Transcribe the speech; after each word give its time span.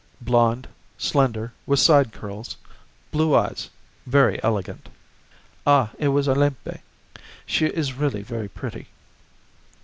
"Blonde, 0.19 0.67
slender, 0.97 1.53
with 1.67 1.77
side 1.77 2.11
curls; 2.11 2.57
blue 3.11 3.35
eyes; 3.35 3.69
very 4.07 4.41
elegant." 4.43 4.89
"Ah! 5.63 5.91
It 5.99 6.07
was 6.07 6.27
Olympe; 6.27 6.81
she 7.45 7.67
is 7.67 7.93
really 7.93 8.23
very 8.23 8.47
pretty." 8.47 8.87